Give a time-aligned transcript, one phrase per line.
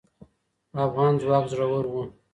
[0.83, 1.93] افغان ځواک زړور و